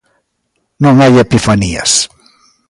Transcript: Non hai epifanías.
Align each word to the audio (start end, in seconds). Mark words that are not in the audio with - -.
Non 0.83 0.95
hai 1.01 1.13
epifanías. 1.25 1.91